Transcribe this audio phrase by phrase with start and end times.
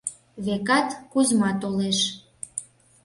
[0.45, 1.99] —Векат, Кузьма толеш!..